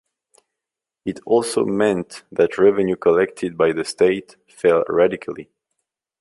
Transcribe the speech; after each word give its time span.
It 1.05 1.19
also 1.27 1.63
meant 1.63 2.23
that 2.31 2.57
revenue 2.57 2.95
collected 2.95 3.55
by 3.55 3.71
the 3.71 3.85
state 3.85 4.35
fell 4.47 4.83
radically. 4.89 5.51